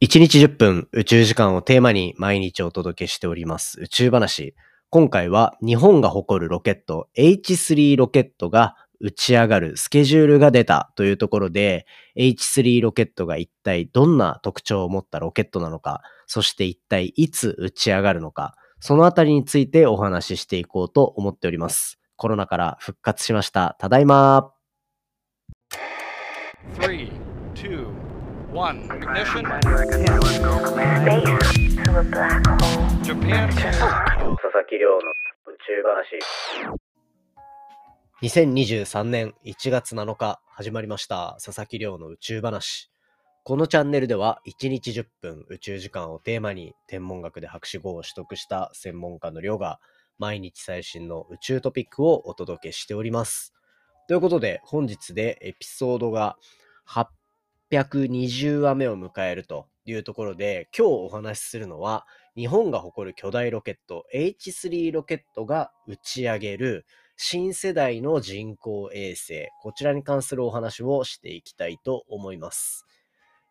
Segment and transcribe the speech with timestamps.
[0.00, 4.54] 1日10分宇宙時間をテーマに毎日お届けしております宇宙話。
[4.90, 11.84] 今回は日本が誇るロケット H3 ロケットが打ち上がるスケジュールが出たというところで
[12.16, 21.98] H3 ロケットが一体どんな特徴を持ったロケットなのか、そして一体いつ打ち上がるのか、そのあたりについてお話ししていこうと思っております。
[22.14, 23.76] コロナから復活しました。
[23.80, 24.52] ただいま。
[28.58, 29.44] 3 2 one, ignition.
[33.04, 34.98] Japan 佐々木亮の
[35.46, 36.18] 宇宙話。
[38.20, 42.90] 2023年1月7日始まりました佐々木亮の宇宙話。
[43.44, 49.78] このチャンネルでは1日10分宇宙時間をテーマに天文学で博士号を取得した専門家の亮が
[50.18, 53.54] 毎日最新の宇宙トピックをお届けしております。
[54.08, 56.36] ということで本日でエピソードが
[57.70, 72.86] 820話目を迎えるというところで、今日お話しするのは、日本が誇る巨大ロケット H3 ロケットが打ち上げる新世代の人工衛星、こちらに関するお話をしていきたいと思います。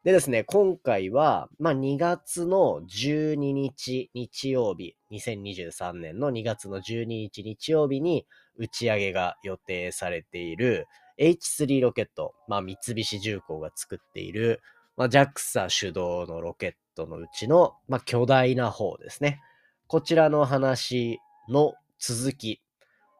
[0.03, 10.87] でですね、今回は、まあ、2月の12日日曜日、2023年の2月の12日日曜日に打ち上げが予定されている
[11.19, 14.61] H3 ロケット、まあ、三菱重工が作っている、
[14.95, 19.41] まあ、JAXA 主導のロケットのうちの、まあ、巨大な方ですね。
[19.87, 22.61] こちらの話の続き。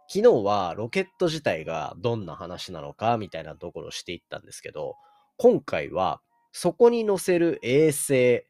[0.10, 4.96] 昨日はロケット自体がどんな話なのかみたいなところをしていったんですけど、
[5.38, 8.44] 今回はそこに載せる衛星、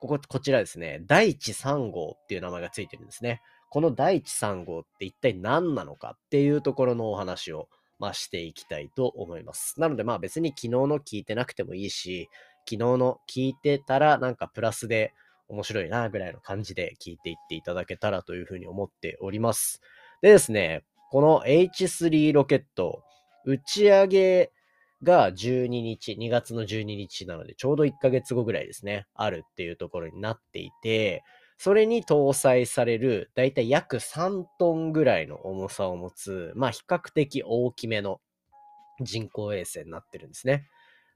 [0.00, 3.40] ここ、こちらですね、第一3号っていう名前がついてるんですね。
[3.70, 9.80] この第一3号って一体何なのかっていうところのお話をまあ、していきたいと思います。
[9.80, 12.28] なので、まあ別に昨日の聞いてなくてもいいし、
[12.68, 15.12] 昨日の聞いてたらなんかプラスで
[15.48, 19.80] 面白いなぐらいの感じで聞いていっていただけたらというふうに思っております。
[20.20, 23.02] でですね、この H3 ロケット、
[23.44, 24.52] 打ち上げ
[25.02, 31.22] が12日、2月の12日なので、ちょうど1ヶ月後ぐらいですね、あるっていうところになっていて、
[31.62, 38.20] それに搭載される、だいたい約3トンぐらいの重さを持つ、まあ比較的大きめの
[39.00, 40.66] 人工衛星になってるんですね。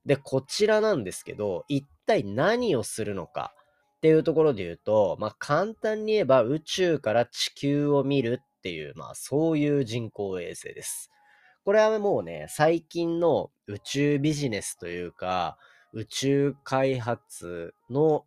[0.05, 3.55] で、こちらなんですけど、一体何をするのか
[3.97, 11.11] っていうところで言うと、まあ簡単に言えば宇宙から地球を見るっていう、まあそういう人工衛星です。
[11.65, 15.59] これはもうね、最近の宇宙ビジネスというか、
[15.93, 18.25] 宇宙開発の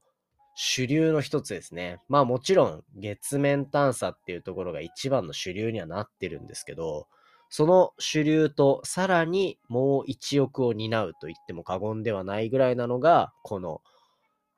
[0.62, 2.00] 主流の一つですね。
[2.10, 7.08] まあもちろん月面探査っていうところが一番の主流にはなってるんですけど、
[7.50, 13.80] その主流とさらにもう一億を担うと言っても過言ではないぐらいなのが、この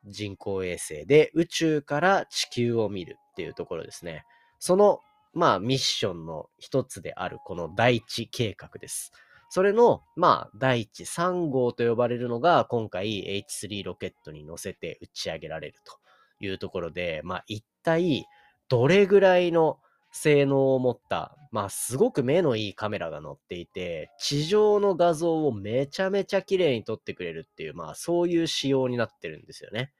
[0.04, 4.24] 人工衛星で宇宙から地球を見るっていうところですね。
[4.58, 4.98] その、
[5.34, 9.12] まあミッションの一つであるこの第一計画です。
[9.54, 15.98] それの、まあ、第一3号と呼ばれるのが、今回 H3 ロケットに乗せて打ち上げられると
[16.42, 18.24] いうところで、まあ、一体、
[18.70, 19.78] どれぐらいの
[20.10, 29.92] 性能を持った、まあ、すごく目のいいカメラが載っていて、地上の画像をめちゃめちゃ綺麗に撮ってくれるっていう、まあ、そういう仕様になってるんですよね。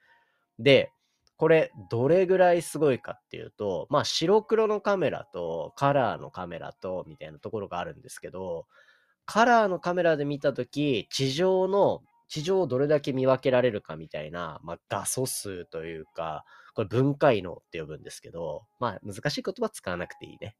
[0.57, 0.91] で、
[1.37, 8.65] これ、どれぐらいすごいかっていうと、まあ、白黒のカメラとカラーのカメラと、みたいなところがあるんですけど、
[9.25, 20.55] カラーのカメラで見たとき、地上の、地上をどれだけ見分けられるかみたいな、まあ、画素数というか、これ分解能って呼ぶんですけど、まあ、難しい言葉使わなくていいね。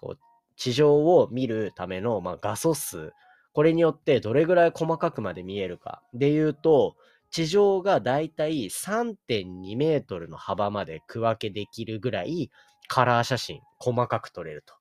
[0.00, 0.18] こう、
[0.56, 3.12] 地上を見るための、まあ、画素数。
[3.52, 6.02] これによってどれぐらい細かくまで見えるか。
[6.14, 6.96] で言うと、
[7.30, 12.50] 地上がだいたい3.2メートルの幅まで区分けできるぐらい
[12.88, 14.74] カラー写真細かく撮れると。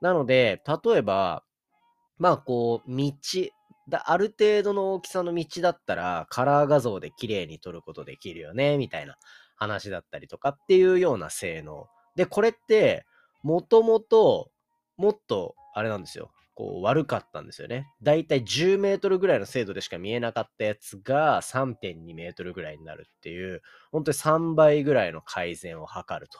[0.00, 1.44] なので、例えば、
[2.18, 3.12] まあこう、道、
[3.88, 9.16] だある程度の大きさの道だったら、カラー画像で綺麗に撮ることできるよね、みたいな
[9.56, 11.86] 話だったりとかっていうような性能。
[12.16, 13.04] で、これって、
[13.42, 14.50] もともと、
[14.96, 16.30] もっと、あれなんですよ。
[16.54, 17.88] こう、悪かったんですよね。
[18.02, 26.38] だいたい10メートルぐらいの精度でしか見えなかったやつが3.2メートルぐらいになるっていう、本当に3倍ぐらいの改善を図ると。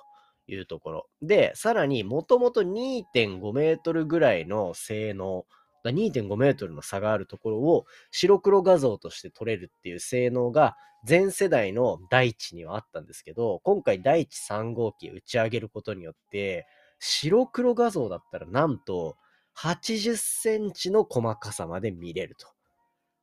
[0.49, 1.07] いうところ。
[1.23, 5.47] で、さらにもともと2.5メートルぐらいの性能
[5.91, 16.67] 2.5メートルの差があるところを白黒画像として撮れるっていう性能が全世代の第一にはあったんですけど、今回第一3号機打ち上げることによって、
[17.01, 19.17] 白黒画像だったらなんと
[19.57, 22.47] 80センチの細かさまで見れると。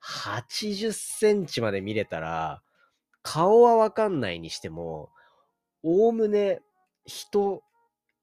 [0.03, 2.61] 80センチまで見れたら、
[3.21, 5.09] 顔はわかんないにしても、
[5.83, 6.61] おおむね
[7.05, 7.63] 人、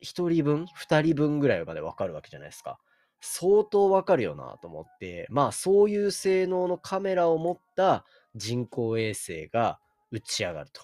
[0.01, 2.79] 一人分、二人分ぐらいまでわかるわけじゃないですか。
[3.29, 8.05] 相当わかるよなと思って、まあそういう性能のカメラを持った
[8.37, 9.79] 人工衛星が
[10.11, 10.83] 打ち上がると。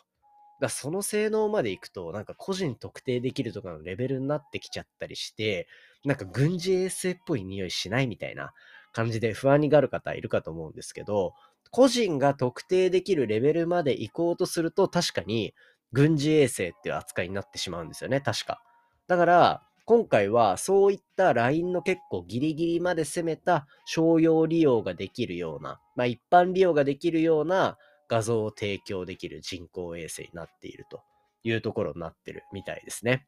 [0.60, 5.66] だその性能までいくと、なんか個人特定できるとかのレベルになってきちゃったりして、
[6.04, 8.52] なんか軍事衛星っぽい匂いしないみたいな
[8.92, 11.34] 感じで不安になる方いるかと思うんですけど、
[11.70, 15.54] 個人が特定できるレベルまで行こうとすると確かに
[15.92, 18.62] 軍事衛星っていう扱いになってしまうんですよね、確か。
[19.08, 31.02] だから、今回はそういったラインの結構ギリギリまで攻めた商用利用ができるような、まあ一般利用ができるような画像を提供できる人工衛星になっていると
[31.44, 33.26] いうところになってるみたいですね。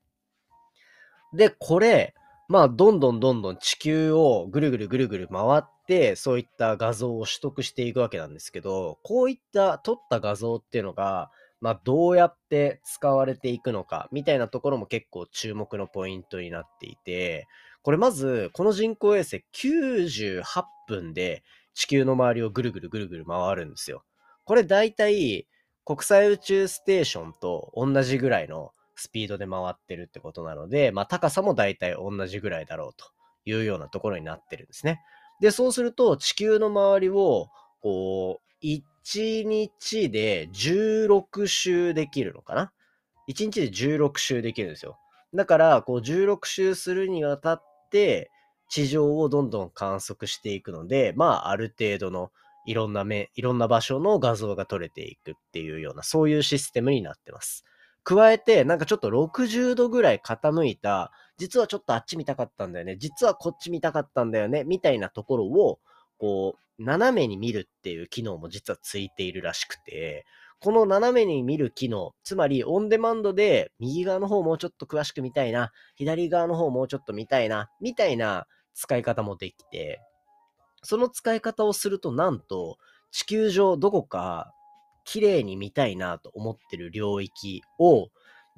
[1.32, 2.14] で、これ、
[2.48, 11.30] まあ、どんどんどんどん地球をぐるぐるぐるぐる回って、そういった画像を取得していくわけなんですけど、こういった撮った画像っていうのが、
[11.64, 17.48] まあ、どうやって使われていくのか、みたいなところも結構注目のポイントになっていて、
[17.80, 20.42] これまず、この人工衛星98
[20.86, 24.04] 分で地球の周りをぐるぐるぐるぐる回るんですよ。
[24.44, 25.46] これ大体
[25.86, 33.06] 国際宇宙ステーションと同じぐらいのスピードで回ってるってことなので、まあ高さも大体同じぐらいだろうと
[33.46, 35.00] いうようなところになってるんですね。
[35.40, 37.48] で、そうすると地球の周りを
[37.80, 42.72] こう、1日で16周できるのかな
[43.28, 44.98] ?1 日で16周できるんですよ。
[45.34, 48.30] だから、こう16周するにあたって、
[48.70, 52.30] 地上をどんどん観測していくので、まあ、ある程度の
[52.66, 57.64] いろんな目、いろんな場所の画像が撮れていくっていうような、そういうシステムになってます。
[58.04, 65.78] 加えて、なんかちょっと60度ぐらい傾いた、実はちょっとあっち見たかったんだよね、実はこっち見たかったんだよね、みたいなところを、
[66.18, 70.26] こう、斜めに見るっていう機能も実はついているらしくて、
[70.60, 80.00] この斜めに見る機能、つまりオンデマンドで右側の方もうちょっと詳しく見たいな、左側の方もうちょっと見たいな、みたいな使い方もできて、
[80.82, 82.78] その使い方をすると、なんと、
[83.10, 84.52] 地球上どこか
[85.04, 88.08] 綺麗に見たいなと思ってる領域を、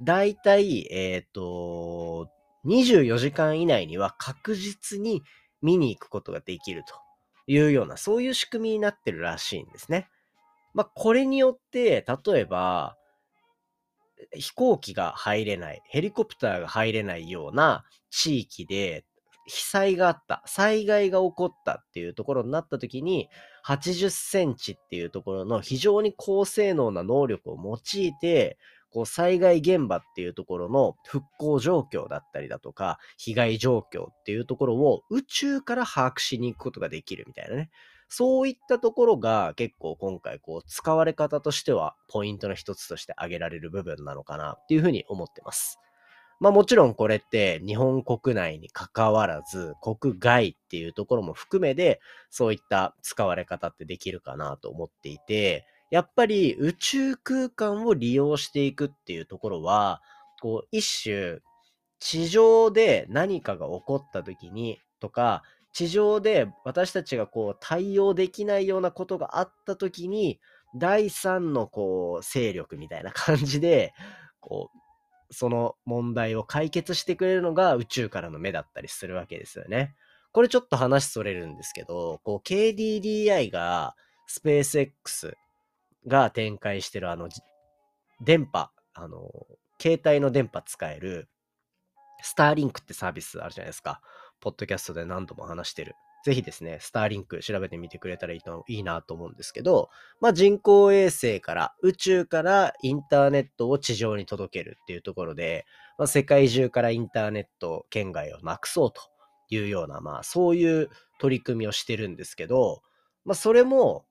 [0.01, 2.29] だいたい、えっ、ー、と、
[2.65, 5.23] 24時間以内には確実に
[5.61, 7.06] 見に行くことができると。
[7.47, 10.09] いうような、そういう仕組みになってるらしいんですね。
[10.73, 12.97] まあ、これによって、例えば、
[14.33, 19.05] 飛行機が入れない、ヘリコプターが入れないような地域で、
[19.47, 23.29] 被災があった、災害が起こったっていうところになった時に、
[23.65, 28.57] 80センチっていうところの非常に高性能な能力を用いて、
[28.97, 37.69] こう災害現場っていうところの復興状況だったりだとか、被害状況っていうところを宇宙から把握しに行くことができるみたいなね。
[38.09, 45.77] そういったところが結構今回こう使われ方としてはポイントの一つとして挙げられる部分なのかなっていうふうに思ってます。
[46.39, 51.99] まあもちろんこれって日本国内に関わらず国外っていうところも含めで
[52.31, 60.01] そういった使われ方ってできるかなと思っていて、やっぱり宇宙空間を利用していくっていうところは、
[60.41, 61.39] こう一種
[61.99, 65.43] 地上で何かが起こった時にとか、
[65.73, 70.39] 地上で私たちがこう対応できないようなことがあった時に、
[70.75, 73.93] 第三のこう勢力みたいな感じで、
[74.39, 79.95] こうその問題を解決してくれるのが宇宙からの目だったりするわけですよね。
[80.31, 83.95] これちょっと話それるんですけど、こう KDDI が
[84.27, 85.35] スペース X
[86.05, 87.29] が展開してるあの
[88.21, 89.31] 電波、あの、
[89.81, 91.29] 携帯の電波使える
[92.21, 94.01] スターリンクってサービスあるじゃないですか。
[94.39, 95.95] ポッドキャストで何度も話してる。
[96.25, 99.89] ぜひですね、スターリンク調べてみてくれたらいいといいなと思うんですけど、
[100.19, 105.65] まあ、人工衛星から宇宙からインターネットを地上に届けるっていうところで、
[105.97, 109.01] まあ、世界中からインターネット圏外をなくそうと
[109.49, 110.89] いうような、まあそういう
[111.19, 112.81] 取り組みをしてるんですけど、
[113.23, 114.05] まあそれも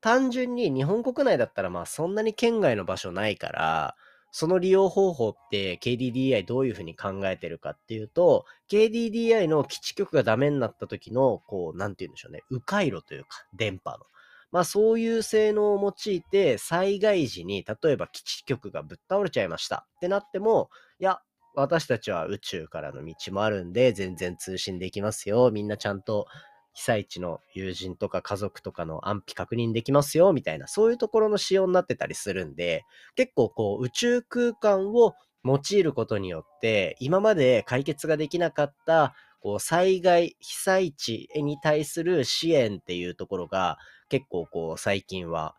[0.00, 3.96] 単純に日本国内だったらまあそんなに県外の場所ないから、
[4.30, 13.98] その利用方法って KDDI どういうふうに考えてるかっていうと、KDDI の基地局がダメになった時の、こう、なんて言うんでしょうね、迂回路というか、電波の。
[14.50, 21.20] まあそういう性能を用いて、災害時に、例えば基地局がぶっ倒れちゃいましたってなっても、いや、
[21.54, 25.50] 私たちは宇宙からの道もあるんで、全然通信できますよ。
[25.50, 26.26] みんなちゃんと
[26.78, 32.84] 被災地の友人とか家族とかの安否確認できますよ、みたいな、そういうところの仕様になってたりするんで、
[33.16, 45.56] 結構こう宇宙空間を用いることによって、今まで解決ができなかった、こう災害、被災地に対する支援っていうところが、結構こう最近は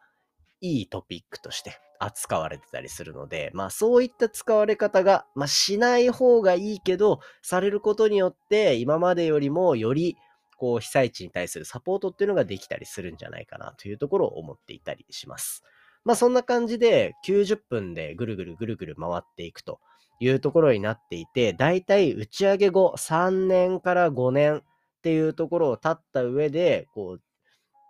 [0.61, 10.15] いいトピックとして扱われてたりするので、まあそういった使われ方が、まあしない方がいいけど、されることによって今までよりもより
[10.59, 15.63] こう被災地に対するサポートっていうのができたりするんじゃないかなというところを思っていたりします。
[16.05, 19.79] まあそんな感じで90分でぐるぐるぐるぐる回っていくと
[20.19, 24.61] いうところになっていて、だいたい打ち上げ後3年から5年っ
[25.01, 27.21] ていうところを経った上で、こう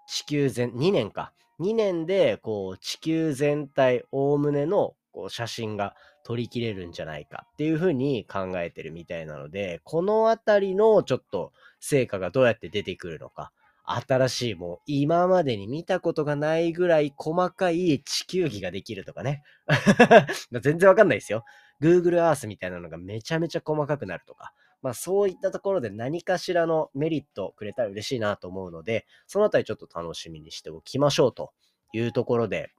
[0.09, 1.33] 地球全、2年か。
[1.59, 5.95] 2年で、こう、地球全体、おおむねの、こう、写真が
[6.29, 13.51] 撮りきれるんじゃないかっていうふうに考えてるみたいなので、このあたりのちょっと成果がどうやって出てくるのか、
[13.83, 19.41] 新しいもう今までに見たことがないぐらい細かい地球儀ができるとかね。
[20.61, 21.45] 全然わかんないですよ。
[21.81, 24.53] Google Earth みたいなのがめちゃめちゃ細かくなるとか。
[24.83, 31.53] まあそういったところで何かしらのメリットをくれたら嬉しいなと思うので、そのあたりちょっと楽しみにしておきましょうと
[31.91, 32.71] いうところで、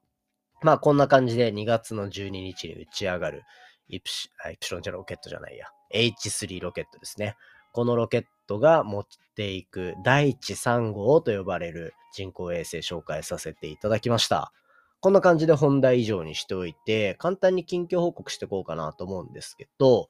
[0.63, 3.43] まあこんな感じで2月の12日に打ち上がる
[3.89, 7.37] イプシイプシロンじゃロケットじゃないや、H3 ロケットですね。
[7.73, 14.53] このロケットが持っていく第一3号と呼ばれる人工衛星紹介させていただきました。
[15.01, 20.09] こんな感じで本題以上にしておいて、簡単に近況報告していこうかなと思うんですけど、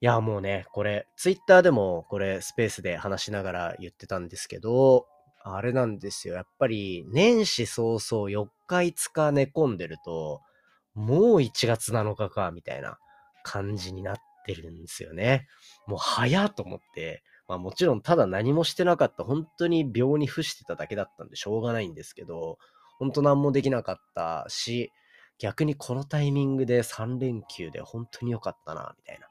[0.00, 5.06] いや、もうね、これ、ツイッターでもこれスペースで話しながら言ってたんですけど、
[5.46, 6.34] あれなんですよ。
[6.34, 10.40] やっぱり、年始早々4日5日寝込んでると、
[10.94, 12.98] もう1月7日か、みたいな
[13.42, 15.46] 感じになってるんですよね。
[15.86, 22.58] もう早と思って、まあもちろんただ何もしてなかった、本当に病に伏してただけだったんでしょうがないんですけど、
[22.98, 24.92] 本当何もできなかったし、
[25.38, 29.28] 逆にこのタイミングで3連休で本当に良かったな、みたいな。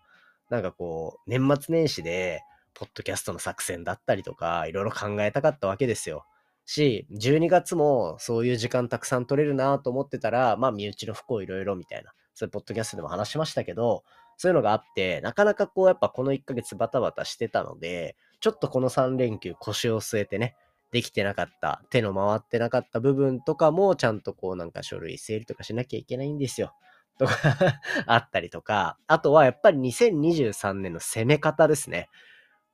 [0.51, 2.41] なんかこう、年末年始で、
[2.73, 6.25] ポッドキャストの作戦だったりとか、いろいろ考えたかったわけですよ。
[6.65, 14.03] し、12月もそういう時間たくさん取れるなと思ってたら、まあ身内の不幸いろいろみたいな、そういうポッドキャストでも話しましたけど、
[14.37, 20.55] そういうのがあって、なかなかこうやっぱこの1ヶ月バタバタしてたので、ちょっとこの3連休腰を据えてね、
[20.91, 26.73] できてなかった、手の回ってなかった部分とかも、ちゃんとこうなんか書類整理とかしなきゃいけないんですよ。
[27.17, 27.33] とか
[28.07, 32.09] あったりとか、あとはやっぱり2023年の攻め方ですね。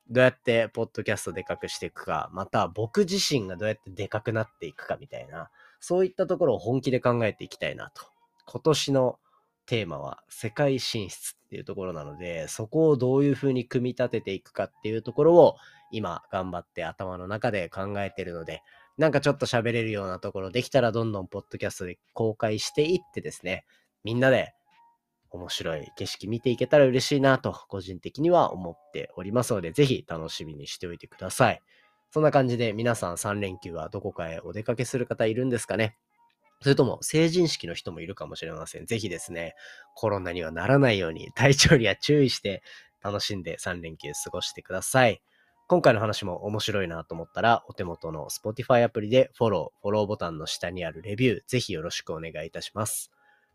[0.10, 5.50] どうやってポッドキャストでかくしていくか、また僕自身がどうやってでかくなっていくかみたいな、
[5.80, 8.04] そういったところを本気で考えていきたいなと。
[8.46, 9.20] 今年の
[9.68, 15.56] テーマは世界進出っていうところなので、そこをどういうふうに組み立てていくかっていうところを
[15.92, 18.64] 今頑張って頭の中で考えてるので、
[18.98, 23.64] なんかちょっと喋れるようなところできたらどんどんポッドキャストで公開していってですね、
[24.04, 24.56] みんなで
[25.32, 31.62] 面白い景色見ていけたら嬉しいなと、個人的には思っておりますので、ぜひ楽しみにしておいてください。
[32.12, 35.96] そんな感じで皆さん3連休はどこかへお出かけする方いるんですかね？
[36.62, 38.86] それとも成人式の人もいるかもしれません。
[38.86, 39.56] ぜひですね、
[39.96, 42.64] コロナにはならないように体調には注意して
[43.02, 45.22] 楽しんで3連休過ごしてください。
[45.68, 53.12] 今回の話も面白いなと思ったら、お手元の Spotify アプリでフォロー、フォローボタンの下にあるレビュー、ぜひよろしくお願いいたします。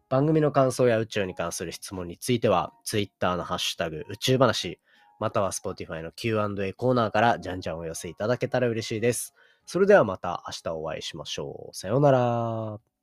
[0.08, 4.78] 番組の感想や宇宙に関する質問については、Twitter のハッシュタグ宇宙話、
[5.18, 9.34] または Spotify の Q&A コーナーからじゃんじゃんお寄せいただけたら嬉しいです。
[9.66, 11.74] それではまた明日お会いしましょう。
[11.74, 12.93] さようなら。